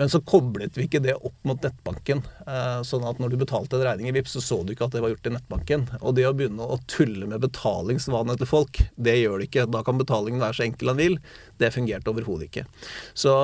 [0.00, 2.22] Men så koblet vi ikke det opp mot nettbanken.
[2.48, 4.94] Eh, Sånn at når du betalte en regning i VIPS, så så du ikke at
[4.96, 5.82] det var gjort i nettbanken.
[6.00, 9.66] Og det å begynne å tulle med betalingsvanene til folk, det gjør det ikke.
[9.68, 11.18] Da kan betalingen være så enkel han vil.
[11.60, 12.64] Det fungerte overhodet ikke.
[13.12, 13.34] Så,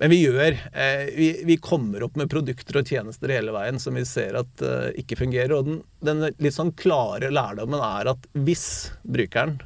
[0.00, 4.00] men vi gjør eh, vi, vi kommer opp med produkter og tjenester hele veien som
[4.00, 5.58] vi ser at eh, ikke fungerer.
[5.58, 8.64] Og den, den litt sånn klare lærdommen er at hvis
[9.04, 9.60] brukeren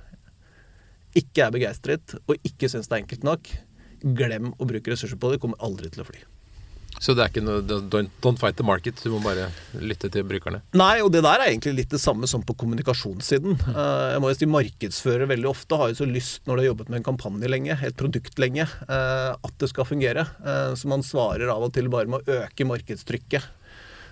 [1.16, 3.54] ikke er begeistret og ikke syns det er enkelt nok,
[4.02, 5.38] glem å bruke ressurser på det.
[5.38, 6.24] Det kommer aldri til å fly.
[6.96, 7.60] Så det er ikke noe
[7.92, 10.62] don't, don't fight the market, du må bare lytte til brukerne.
[10.80, 13.58] Nei, og det der er egentlig litt det samme som på kommunikasjonssiden.
[13.68, 16.70] Eh, jeg må jo si Markedsførere veldig ofte har jo så lyst, når de har
[16.70, 20.24] jobbet med en kampanje lenge, et produkt lenge, eh, at det skal fungere.
[20.40, 23.44] Eh, Så man svarer av og til bare med å øke markedstrykket.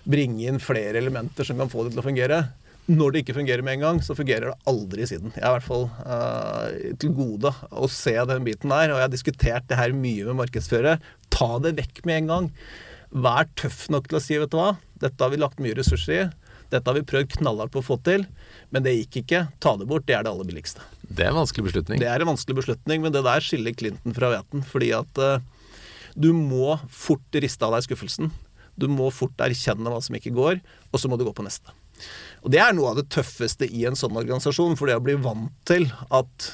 [0.04, 2.42] Bringe inn flere elementer som kan få det til å fungere.
[2.84, 5.32] Når det ikke fungerer med en gang, så fungerer det aldri siden.
[5.32, 9.06] Jeg er i hvert fall uh, til gode å se den biten der, og jeg
[9.06, 10.98] har diskutert det her mye med markedsførere.
[11.32, 12.50] Ta det vekk med en gang.
[13.24, 16.16] Vær tøff nok til å si, vet du hva, dette har vi lagt mye ressurser
[16.18, 16.24] i.
[16.74, 18.26] Dette har vi prøvd knallhardt på å få til,
[18.74, 19.40] men det gikk ikke.
[19.64, 20.84] Ta det bort, det er det aller billigste.
[21.08, 22.02] Det er en vanskelig beslutning.
[22.02, 24.64] Det er en vanskelig beslutning, men det der skiller Clinton fra Veten.
[24.66, 25.38] Fordi at uh,
[26.20, 28.32] du må fort riste av deg skuffelsen.
[28.76, 31.72] Du må fort erkjenne hva som ikke går, og så må du gå på neste.
[32.44, 35.16] Og det er noe av det tøffeste i en sånn organisasjon, for det å bli
[35.16, 36.50] vant til at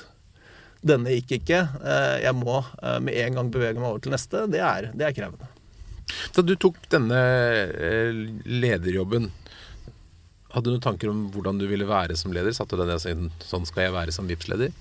[0.87, 4.47] denne gikk ikke, eh, jeg må eh, med en gang bevege meg over til neste,
[4.53, 5.51] det er, det er krevende.
[6.35, 9.29] Da du tok denne eh, lederjobben,
[10.51, 12.55] hadde du noen tanker om hvordan du ville være som leder?
[12.57, 14.73] Satte du deg ned og sa sånn skal jeg være som VIPS-leder?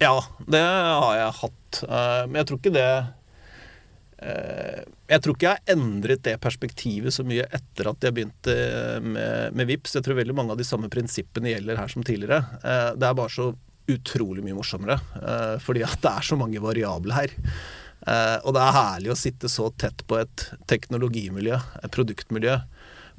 [0.00, 0.16] Ja,
[0.48, 1.80] det har jeg hatt.
[1.84, 2.88] Men jeg tror ikke det
[4.20, 8.54] Jeg tror ikke jeg har endret det perspektivet så mye etter at jeg begynte
[9.02, 9.96] med, med VIPS.
[9.96, 12.42] Jeg tror veldig mange av de samme prinsippene gjelder her som tidligere.
[12.60, 13.50] Eh, Det er bare så
[13.90, 17.32] utrolig mye morsommere, eh, fordi at det er så mange variable her.
[18.06, 22.60] Eh, Og det er herlig å sitte så tett på et teknologimiljø, et produktmiljø,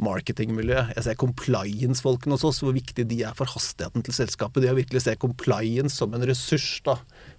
[0.01, 0.95] marketingmiljø.
[0.95, 4.63] Jeg ser compliance-folkene hos oss, hvor viktig de er for hastigheten til selskapet.
[4.63, 6.95] Det å virkelig se compliance som en ressurs da,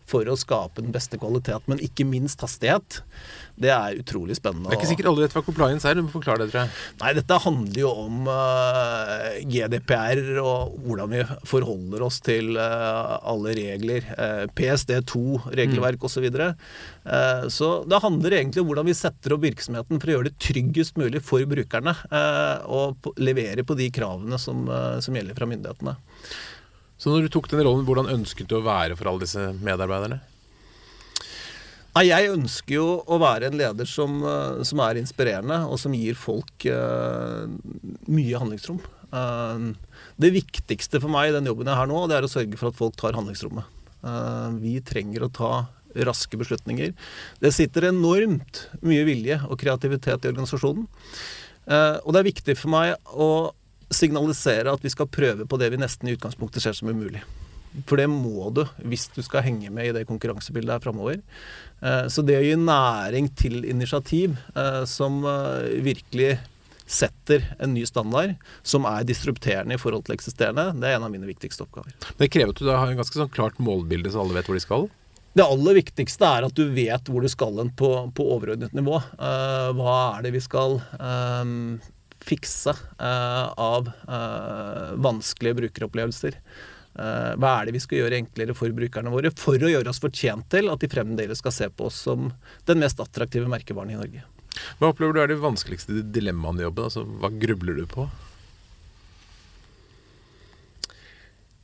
[0.08, 3.00] for å skape den beste kvalitet, men ikke minst hastighet.
[3.62, 4.70] Det er utrolig spennende.
[4.70, 5.98] Det er ikke sikkert alle vet hva compliance er.
[5.98, 6.72] Du må forklare det, tror jeg.
[7.02, 13.54] Nei, dette handler jo om uh, GDPR og hvordan vi forholder oss til uh, alle
[13.58, 14.08] regler.
[14.16, 16.08] Uh, PSD2-regelverk mm.
[16.08, 16.28] osv.
[16.32, 16.48] Så,
[17.06, 20.40] uh, så det handler egentlig om hvordan vi setter opp virksomheten for å gjøre det
[20.42, 21.94] tryggest mulig for brukerne.
[22.72, 24.64] og levere på de kravene som,
[25.02, 25.94] som gjelder fra myndighetene.
[27.02, 30.20] Så når du tok den rollen, hvordan ønsket du å være for alle disse medarbeiderne?
[31.92, 35.92] Nei, Jeg ønsker jo å være en leder som, eh, som er inspirerende, og som
[35.92, 37.44] gir folk uh,
[38.06, 38.78] mye handlingsrom.
[39.12, 39.74] Uh,
[40.16, 42.70] det viktigste for meg i den jobben jeg har nå, det er å sørge for
[42.70, 43.66] at folk tar handlingsrommet.
[44.00, 45.52] Uh, vi trenger å ta
[46.06, 46.94] raske beslutninger.
[47.42, 50.86] Det sitter enormt mye vilje og kreativitet i organisasjonen.
[51.68, 53.52] og det er viktig for meg å
[53.96, 57.22] signalisere at vi skal prøve på det vi nesten i utgangspunktet ser som umulig.
[57.88, 61.20] For det må du hvis du skal henge med i det konkurransebildet her framover.
[61.80, 66.34] Eh, så det å gi næring til initiativ eh, som eh, virkelig
[66.92, 68.34] setter en ny standard
[68.66, 71.94] som er disrupterende i forhold til eksisterende, det er en av mine viktigste oppgaver.
[72.18, 74.64] Det krever at du har en ganske sånn klart målbilde, så alle vet hvor de
[74.64, 74.90] skal?
[75.32, 78.98] Det aller viktigste er at du vet hvor du skal hen på, på, overordnet nivå.
[79.78, 81.78] hva er det vi skal um,
[82.26, 86.38] fikse uh, av uh, vanskelige brukeropplevelser.
[86.92, 90.02] Uh, hva er det vi skal gjøre enklere for brukerne våre for å gjøre oss
[90.02, 92.30] fortjent til at de fremdeles skal se på oss som
[92.68, 94.26] den mest attraktive merkevaren i Norge.
[94.78, 96.90] Hva opplever du er de vanskeligste dilemmaene i jobben?
[96.90, 98.06] Altså, hva grubler du på?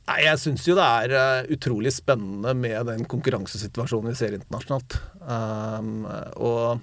[0.09, 4.97] Nei, Jeg syns jo det er utrolig spennende med den konkurransesituasjonen vi ser internasjonalt.
[5.21, 6.07] Um,
[6.41, 6.81] og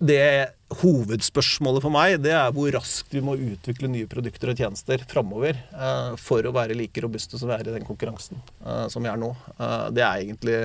[0.00, 5.02] det hovedspørsmålet for meg det er hvor raskt vi må utvikle nye produkter og tjenester
[5.10, 9.04] framover uh, for å være like robuste som vi er i den konkurransen uh, som
[9.04, 9.32] vi er nå.
[9.58, 10.56] Uh, det er egentlig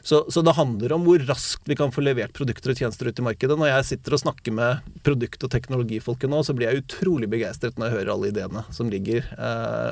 [0.00, 3.20] så, så, det handler om hvor raskt vi kan få levert produkter og tjenester ut
[3.20, 3.58] i markedet.
[3.60, 7.76] Når jeg sitter og snakker med produkt- og teknologifolket nå, så blir jeg utrolig begeistret
[7.76, 9.26] når jeg hører alle ideene som ligger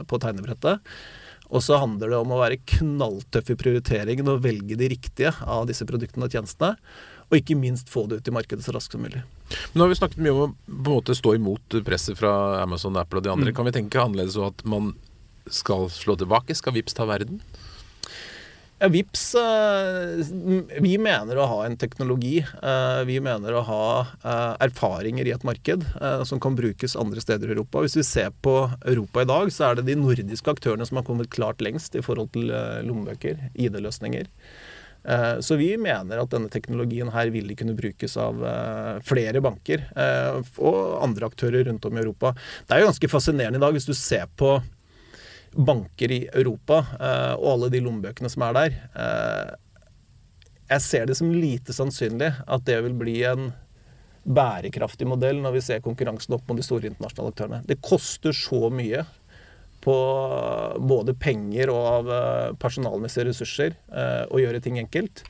[0.08, 0.80] på tegnebrettet.
[1.50, 5.66] Og så handler det om å være knalltøff i prioriteringen og velge de riktige av
[5.68, 6.76] disse produktene og tjenestene
[7.30, 9.22] og ikke minst få det ut i markedet så raskt som mulig.
[9.22, 12.32] Men Nå har vi snakket mye om å på en måte stå imot presset fra
[12.62, 13.52] Amazon, Apple og de andre.
[13.52, 13.56] Mm.
[13.56, 14.94] Kan vi tenke annerledes og at man
[15.50, 16.54] skal slå tilbake?
[16.58, 17.40] Skal Vips ta verden?
[18.80, 20.24] Ja, Vips, eh,
[20.80, 22.38] Vi mener å ha en teknologi.
[22.40, 25.84] Eh, vi mener å ha eh, erfaringer i et marked
[26.24, 27.84] som kan brukes andre steder i Europa.
[27.84, 31.04] Hvis vi ser på Europa i dag, så er det de nordiske aktørene som har
[31.04, 32.48] kommet klart lengst i forhold til
[32.86, 34.32] lommebøker, ID-løsninger.
[35.04, 39.86] Eh, så vi mener at denne teknologien her vil kunne brukes av eh, flere banker
[39.96, 42.34] eh, og andre aktører rundt om i Europa.
[42.66, 44.58] Det er jo ganske fascinerende i dag hvis du ser på
[45.50, 46.76] banker i Europa
[47.34, 48.74] og alle de lommebøkene som er der.
[50.70, 53.48] Jeg ser det som lite sannsynlig at det vil bli en
[54.30, 57.60] bærekraftig modell når vi ser konkurransen opp mot de store internasjonale aktørene.
[57.66, 59.02] Det koster så mye
[59.84, 59.96] på
[60.78, 65.24] både penger og av eh, personalmessige ressurser eh, å gjøre ting enkelt.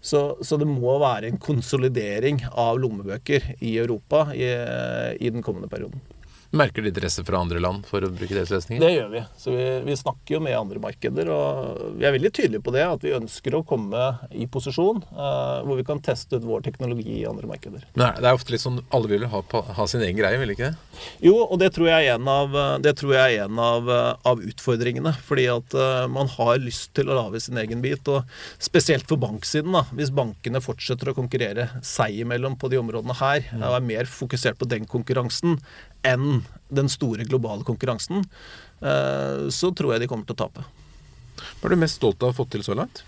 [0.00, 4.48] Så, så, det må være en konsolidering av lommebøker i Europa i,
[5.20, 6.00] i den kommende perioden.
[6.50, 8.82] Merker de interesse fra andre land for å bruke deres løsninger?
[8.82, 9.20] Det gjør vi.
[9.38, 11.28] Så vi, vi, snakker jo med andre markeder.
[11.30, 15.60] Og vi er veldig tydelige på det, at vi ønsker å komme i posisjon uh,
[15.62, 17.84] hvor vi kan teste ut vår teknologi i andre markeder.
[17.94, 19.42] Nei, Det er ofte litt sånn alle vil ha,
[19.76, 21.04] ha sin egen greie, vil ikke det?
[21.22, 23.92] Jo, og det tror jeg er en av, jeg er en av,
[24.26, 25.14] av utfordringene.
[25.28, 28.10] Fordi at uh, man har lyst til å lage sin egen bit.
[28.10, 28.26] Og
[28.58, 29.84] spesielt for banksiden, da.
[29.94, 33.62] Hvis bankene fortsetter å konkurrere seg imellom på de områdene her, mm.
[33.62, 35.60] og er mer fokusert på den konkurransen
[36.06, 38.24] enn den store globale konkurransen,
[38.80, 40.66] eh, så tror jeg de kommer til å tape.
[41.60, 43.02] Hva er du mest stolt av å ha fått til så langt?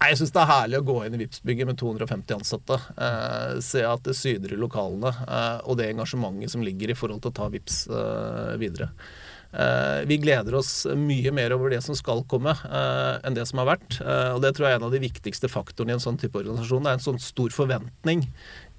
[0.00, 2.78] Jeg syns det er herlig å gå inn i Vipps-bygget med 250 ansatte.
[2.96, 7.20] Eh, se at det syder i lokalene, eh, og det engasjementet som ligger i forhold
[7.20, 8.94] til å ta Vips eh, videre.
[10.06, 13.96] Vi gleder oss mye mer over det som skal komme, enn det som har vært.
[13.98, 16.86] og det tror jeg er en av de viktigste faktorene i en sånn type organisasjon.
[16.86, 18.22] Det er en sånn stor forventning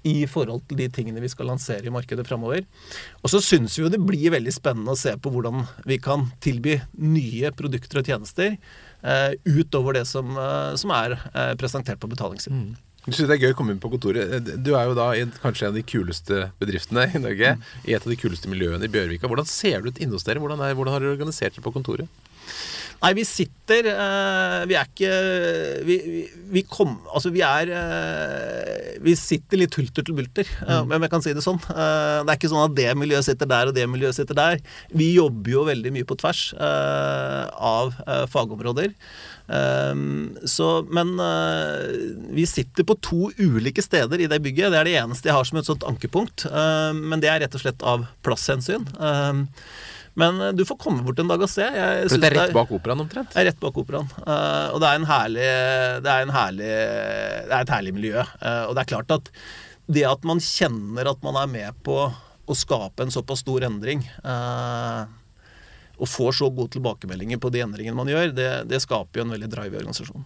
[0.08, 2.64] i forhold til de tingene vi skal lansere i markedet framover.
[3.22, 6.28] Og så syns vi jo det blir veldig spennende å se på hvordan vi kan
[6.42, 12.10] tilby nye produkter og tjenester eh, utover det som, eh, som er eh, presentert på
[12.10, 12.72] betalingssiden.
[12.72, 12.88] Mm.
[13.02, 14.50] Du synes det er gøy å komme inn på kontoret.
[14.62, 17.56] Du er jo da i kanskje en av de kuleste bedriftene i Norge.
[17.58, 17.64] Mm.
[17.90, 19.26] I et av de kuleste miljøene i Bjørvika.
[19.30, 20.42] Hvordan ser det ut inne hos dere?
[20.42, 22.06] Hvordan, er, hvordan har dere organisert det på kontoret?
[23.02, 25.10] Nei, vi sitter eh, Vi er ikke
[25.88, 26.22] Vi, vi,
[26.54, 30.92] vi kom Altså, vi er eh, Vi sitter litt hulter til bulter, mm.
[30.94, 31.58] om jeg kan si det sånn.
[31.72, 34.60] Eh, det er ikke sånn at det miljøet sitter der, og det miljøet sitter der.
[34.94, 38.94] Vi jobber jo veldig mye på tvers eh, av eh, fagområder.
[40.48, 41.10] Så, men
[42.32, 44.70] vi sitter på to ulike steder i det bygget.
[44.72, 46.46] Det er det eneste jeg har som et sånt ankepunkt.
[46.96, 48.86] Men det er rett og slett av plasshensyn.
[50.18, 51.64] Men eh, du får komme bort en dag og se.
[51.64, 53.32] Jeg For det er rett bak operaen omtrent?
[53.32, 54.10] Det er rett bak operaen.
[54.24, 55.46] Uh, og det er, en herlig,
[56.04, 58.26] det, er en herlig, det er et herlig miljø.
[58.42, 59.32] Uh, og det er klart at
[59.92, 64.00] det at man kjenner at man er med på å skape en såpass stor endring
[66.02, 69.34] og får så gode tilbakemeldinger på de endringene man gjør, det, det skaper jo en
[69.34, 70.24] veldig drive i organisasjonen.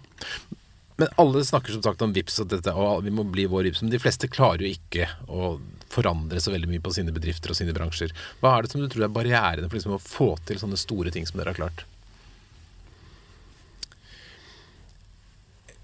[0.97, 3.83] Men alle snakker som sagt om VIPS og dette, og vi må bli vår VIPS.
[3.85, 5.57] Men de fleste klarer jo ikke å
[5.93, 8.15] forandre så veldig mye på sine bedrifter og sine bransjer.
[8.41, 11.13] Hva er det som du tror er barrierene for liksom å få til sånne store
[11.15, 11.87] ting som dere har klart?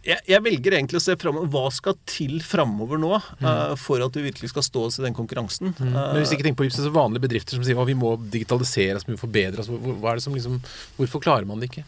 [0.02, 1.46] Jeg, jeg, velger egentlig å se framover.
[1.52, 3.44] Hva skal til framover nå mm.
[3.46, 5.70] uh, for at vi virkelig skal stå oss i den konkurransen?
[5.78, 5.92] Mm.
[5.94, 8.98] Men Hvis vi ikke tenker på så vanlige bedrifter som sier at vi må digitalisere
[8.98, 10.58] oss, vi må forbedre oss, er som liksom,
[10.98, 11.86] hvorfor klarer man det ikke?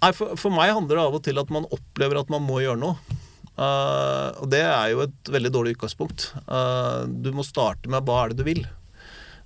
[0.00, 2.62] Nei, for, for, meg handler det av og til at man opplever at man må
[2.62, 3.18] gjøre noe.
[3.60, 6.30] Uh, og det er jo et veldig dårlig utgangspunkt.
[6.48, 8.62] Uh, du må starte med hva er det du vil.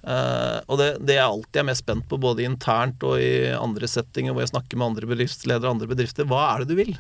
[0.04, 3.88] Uh, og det, det jeg alltid er mest spent på, både internt og i andre
[3.90, 6.94] settinger hvor jeg snakker med andre bedriftsledere og andre bedrifter, hva er det du vil?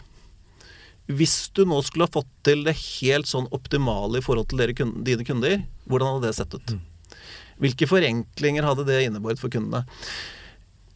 [1.12, 4.88] Hvis du nå skulle ha fått til det helt sånn optimale i forhold til dere,
[5.04, 6.74] dine kunder, hvordan hadde det sett ut?
[6.74, 7.20] Mm.
[7.62, 9.84] Hvilke forenklinger hadde det innebåret for kundene?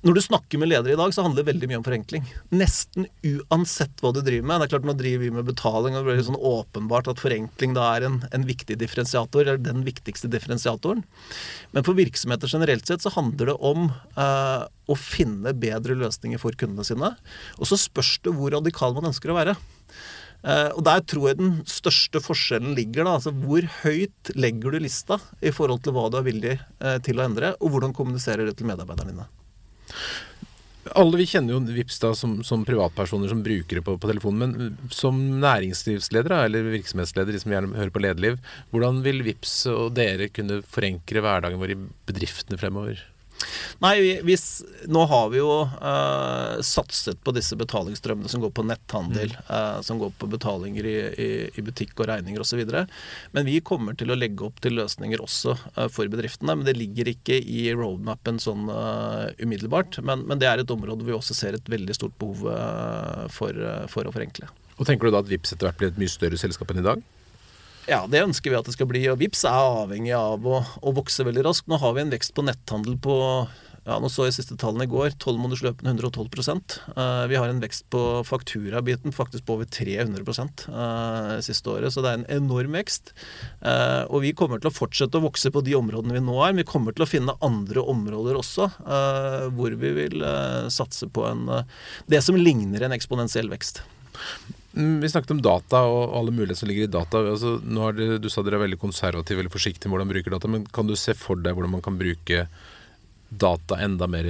[0.06, 2.26] Når du snakker med ledere i dag, så handler det veldig mye om forenkling.
[2.54, 4.60] Nesten uansett hva du driver med.
[4.60, 7.74] Det er klart Nå driver vi med betaling, og det blir sånn åpenbart at forenkling
[7.74, 11.02] da er en, en viktig differensiator, eller den viktigste differensiatoren.
[11.74, 16.54] Men for virksomheter generelt sett så handler det om eh, å finne bedre løsninger for
[16.60, 17.10] kundene sine.
[17.58, 19.56] Og så spørs det hvor radikal man ønsker å være.
[20.46, 23.02] Uh, og Der tror jeg den største forskjellen ligger.
[23.02, 27.00] da, altså Hvor høyt legger du lista i forhold til hva du er villig uh,
[27.02, 29.26] til å endre, og hvordan kommuniserer det til medarbeiderne dine?
[30.96, 34.54] Alle vi kjenner jo Vips da som, som privatpersoner som brukere på, på, telefonen.
[34.56, 38.40] Men som næringslivsledere eller virksomhetsledere som gjerne hører på Lederliv,
[38.72, 43.02] hvordan vil Vips og dere kunne forenkle hverdagen vår i bedriftene fremover?
[43.84, 44.44] Nei, hvis,
[44.90, 49.50] nå har vi jo uh, satset på disse betalingsstrømmene som går på netthandel, mm.
[49.50, 52.64] uh, som går på betalinger i, i, i butikk og regninger osv.
[53.36, 56.58] Men vi kommer til å legge opp til løsninger også uh, for bedriftene.
[56.58, 58.66] Men det ligger ikke i roadmapen sånn
[59.38, 60.00] umiddelbart.
[60.04, 62.42] Men, men, det er et område hvor vi også ser et veldig stort behov
[63.32, 64.48] for, for å forenkle.
[64.78, 66.86] Og Tenker du da at Vipps etter hvert blir et mye større selskap enn i
[66.86, 67.02] dag?
[67.88, 69.06] Ja, det ønsker vi at det skal bli.
[69.08, 71.70] Og Vips er avhengig av å, å, vokse veldig raskt.
[71.70, 73.16] Nå har vi en vekst på netthandel på
[73.88, 75.14] ja, nå så jeg siste tallene i går.
[75.16, 81.38] 12 måneders 112 uh, Vi har en vekst på fakturabiten faktisk på over 300 uh,
[81.44, 81.94] siste året.
[81.94, 83.14] Så det er en enorm vekst.
[83.64, 86.52] Uh, og vi kommer til å fortsette å vokse på de områdene vi nå er.
[86.52, 88.68] Men vi kommer til å finne andre områder også
[89.56, 90.22] hvor vi vil
[90.72, 91.46] satse på en,
[92.10, 93.80] det som ligner en eksponentiell vekst.
[94.78, 97.20] Mm, vi snakket om data og alle muligheter som ligger i data.
[97.32, 100.36] Altså, nå det, du sa dere er veldig konservative eller forsiktige med hvordan man bruker
[100.36, 100.50] data.
[100.54, 102.44] Men kan du se for deg hvordan man kan bruke
[103.28, 104.28] data enda mer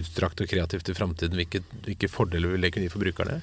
[0.00, 1.36] utstrakt og kreativt i framtiden?
[1.36, 3.36] Hvilke, hvilke, fordeler vil det kunne gi for brukerne?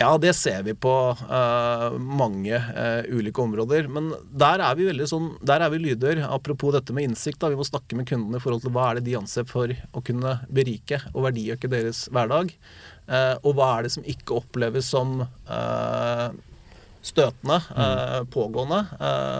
[0.00, 3.84] Ja, det ser vi på uh, mange uh, ulike områder.
[3.92, 6.22] Men der er vi veldig sånn, der er vi lyder.
[6.24, 7.36] Apropos dette med innsikt.
[7.42, 9.68] Da, vi må snakke med kundene i forhold til hva er det de anser for
[9.68, 12.54] å kunne berike og verdiøke deres hverdag.
[13.10, 15.20] Uh, og hva er det som ikke oppleves som
[17.00, 18.26] støtende, mm.
[18.28, 18.78] pågående.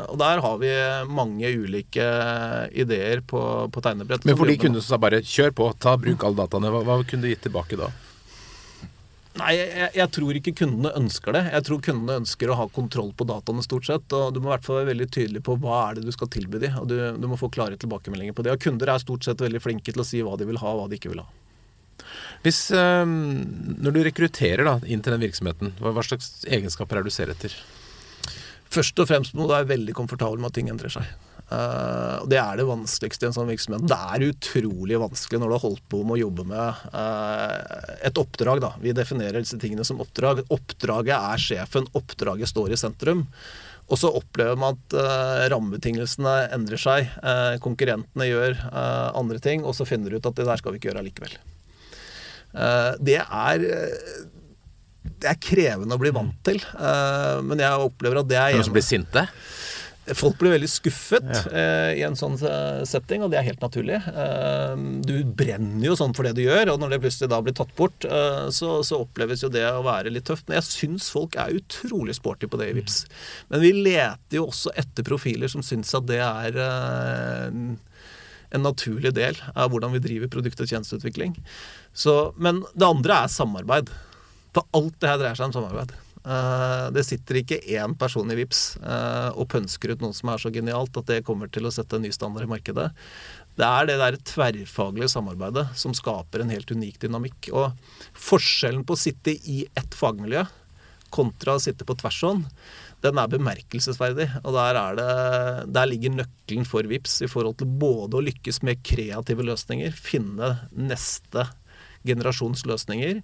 [0.09, 0.71] og der har vi
[1.13, 2.07] mange ulike
[2.73, 4.25] ideer på, på tegnebrett.
[4.25, 6.97] Men for de kundene som sa bare 'kjør på, ta bruk alle dataene', hva, hva
[7.05, 7.91] kunne du gitt tilbake da?
[9.41, 11.43] Nei, jeg, jeg, tror ikke kundene ønsker det.
[11.55, 14.17] Jeg tror kundene ønsker å ha kontroll på dataene stort sett.
[14.17, 16.31] Og du må i hvert fall være veldig tydelig på hva er det du skal
[16.33, 16.77] tilby dem.
[16.81, 18.55] Og du, du må få klare tilbakemeldinger på det.
[18.55, 20.83] Og kunder er stort sett veldig flinke til å si hva de vil ha, og
[20.83, 21.29] hva de ikke vil ha.
[22.45, 27.05] Hvis, øh, når du rekrutterer da, inn til den virksomheten, hva, hva slags egenskaper er
[27.05, 27.57] det du ser etter?
[28.71, 31.09] Først og fremst må du være veldig komfortabel med at ting endrer seg.
[31.51, 33.83] Uh, det er det vanskeligste i en sånn virksomhet.
[33.91, 38.21] Det er utrolig vanskelig når du har holdt på med å jobbe med uh, et
[38.23, 38.63] oppdrag.
[38.63, 38.71] Da.
[38.83, 40.45] Vi definerer disse tingene som oppdrag.
[40.55, 43.25] Oppdraget er sjefen, oppdraget står i sentrum.
[43.91, 47.09] Og så opplever man at uh, rammebetingelsene endrer seg.
[47.65, 48.61] konkurrentene gjør
[49.19, 51.35] andre ting, og så finner du ut at det der skal vi ikke gjøre allikevel.
[53.03, 53.67] Det er
[55.21, 56.59] det er krevende å bli vant til,
[57.47, 59.27] men jeg opplever at det Er noen som blir sinte?
[60.17, 62.39] Folk blir veldig skuffet eh, i en sånn
[62.89, 63.99] setting, og det er helt naturlig.
[64.09, 64.73] Eh,
[65.07, 67.75] du brenner jo sånn for det du gjør, og når det plutselig da blir tatt
[67.79, 70.49] bort, eh, så, så, oppleves jo det å være litt tøft.
[70.49, 72.99] Men jeg syns folk er utrolig sporty på det i VIPS.
[73.53, 76.59] Men vi leter jo også etter profiler som syns at det er
[78.51, 81.37] en naturlig del av hvordan vi driver produkt- og tjenesteutvikling.
[81.93, 83.93] Så, men det andre er samarbeid.
[84.57, 85.95] For alt det her dreier seg om samarbeid.
[86.21, 90.43] Eh, det sitter ikke én person i VIPS eh, og pønsker ut noe som er
[90.43, 92.91] så genialt at det kommer til å sette en ny standard i markedet.
[93.57, 97.51] Det er det der tverrfaglige samarbeidet som skaper en helt unik dynamikk.
[97.57, 97.73] Og
[98.29, 100.45] forskjellen på å sitte i ett fagmiljø
[101.11, 102.23] kontra å sitte på tvers
[103.01, 104.27] den er bemerkelsesverdig.
[104.45, 105.09] Og der, det,
[105.73, 110.53] der ligger nøkkelen for VIPS i forhold til både å lykkes med kreative løsninger, finne
[110.77, 111.49] neste
[112.07, 113.21] generasjons løsninger,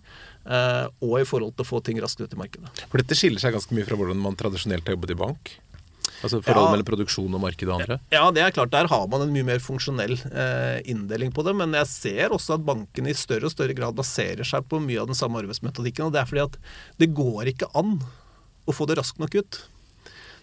[0.46, 2.70] og i forhold til å få ting raskt ut i markedet.
[2.86, 5.56] For dette skiller seg ganske mye fra hvordan man tradisjonelt har jobbet i bank?
[6.24, 7.98] Altså Forholdet ja, mellom produksjon og marked og andre?
[8.14, 8.72] Ja, det er klart.
[8.72, 11.52] Der har man en mye mer funksjonell eh, inndeling på det.
[11.58, 15.02] Men jeg ser også at bankene i større og større grad baserer seg på mye
[15.02, 16.08] av den samme arbeidsmetodikken.
[16.08, 16.60] Og det er fordi at
[17.02, 17.98] det går ikke an
[18.66, 19.60] å få det raskt nok ut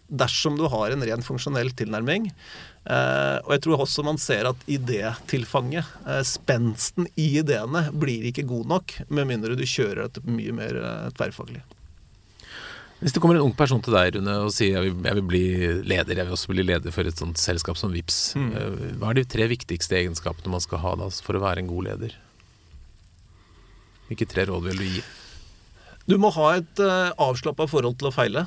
[0.07, 2.29] dersom du har en ren funksjonell tilnærming.
[2.83, 8.47] Eh, og jeg tror også man ser at idétilfanget, eh, spensten i ideene, blir ikke
[8.47, 11.63] god nok med mindre du kjører dette mye mer eh, tverrfaglig.
[13.03, 15.25] Hvis det kommer en ung person til deg Rune, og sier jeg vil, jeg vil,
[15.27, 15.45] bli
[15.91, 18.19] leder, jeg vil også bli leder for et sånt selskap som VIPS.
[18.39, 18.51] Mm.
[18.55, 21.71] Eh, hva er de tre viktigste egenskapene man skal ha da, for å være en
[21.71, 22.15] god leder?
[24.07, 25.03] Hvilke tre råd vil du gi?
[26.07, 28.45] Du må ha et uh, avslappa forhold til å feile.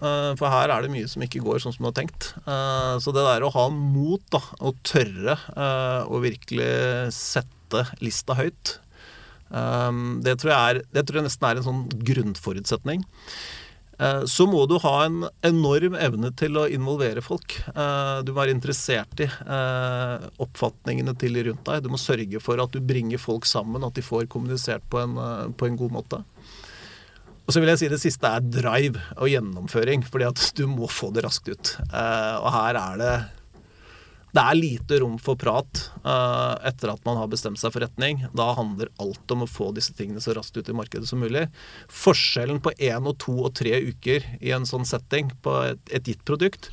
[0.00, 2.32] Uh, for her er det mye som ikke går sånn som du har tenkt.
[2.46, 8.36] Uh, så det der å ha mot, da, og tørre uh, å virkelig sette lista
[8.38, 8.78] høyt,
[9.52, 13.02] det, tror jeg er, det tror jeg nesten er en sånn grunnforutsetning.
[14.24, 17.58] Så må du ha en enorm evne til å involvere folk.
[17.68, 19.28] Du må være interessert i
[20.40, 21.84] oppfatningene til de rundt deg.
[21.84, 25.20] Du må sørge for at du bringer folk sammen, at de får kommunisert på en,
[25.52, 26.22] på en god måte.
[27.52, 30.86] Og så vil jeg si det siste er drive og gjennomføring, fordi at du må
[30.88, 31.72] få det raskt ut.
[31.92, 33.14] Uh, og her er det
[34.32, 38.22] det er lite rom for prat uh, etter at man har bestemt seg for retning.
[38.32, 41.42] Da handler alt om å få disse tingene så raskt ut i markedet som mulig.
[41.92, 46.08] Forskjellen på én og to og tre uker i en sånn setting på et, et
[46.08, 46.70] gitt produkt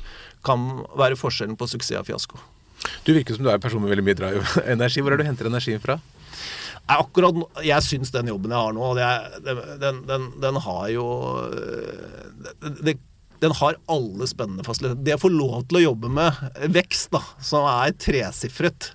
[0.48, 0.64] kan
[0.96, 2.40] være forskjellen på suksess og fiasko.
[3.04, 4.56] Du virker som du er en person med veldig mye drive.
[4.78, 5.04] Energi.
[5.04, 6.00] Hvor er det du henter energien fra?
[6.90, 9.10] Akkurat, Jeg syns den jobben jeg har nå, det,
[9.82, 11.06] den, den, den, har jo
[12.82, 12.96] det,
[13.40, 15.02] den har alle spennende fasiliteter.
[15.04, 16.40] Det å få lov til å jobbe med
[16.74, 18.92] vekst, da, som er tresifret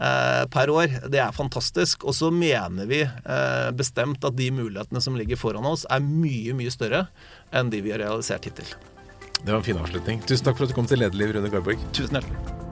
[0.00, 2.06] eh, per år, det er fantastisk.
[2.08, 6.56] Og så mener vi eh, bestemt at de mulighetene som ligger foran oss, er mye,
[6.56, 7.06] mye større
[7.52, 8.76] enn de vi har realisert hittil.
[9.42, 10.24] Det var en fin avslutning.
[10.24, 11.90] Tusen takk for at du kom til Lederliv, Rune Garborg.
[11.92, 12.65] Tusen hjertelig.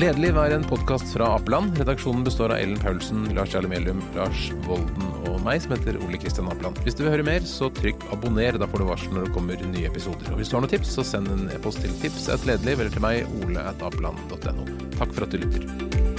[0.00, 1.74] Lederliv er en podkast fra Appeland.
[1.76, 6.16] Redaksjonen består av Ellen Paulsen, Lars Jarle Melum, Lars Volden og meg, som heter Ole
[6.22, 6.80] Kristian Appeland.
[6.86, 8.56] Hvis du vil høre mer, så trykk abonner.
[8.56, 10.32] Da får du varsel når det kommer nye episoder.
[10.32, 13.28] Og hvis du har noen tips, så send en e-post til tips eller til meg,
[13.44, 13.66] ole.
[13.76, 16.09] Takk for at du lytter.